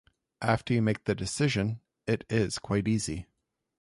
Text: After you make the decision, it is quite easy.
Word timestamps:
After 0.41 0.73
you 0.73 0.81
make 0.81 1.03
the 1.03 1.13
decision, 1.13 1.79
it 2.07 2.23
is 2.27 2.57
quite 2.57 2.87
easy. 2.87 3.27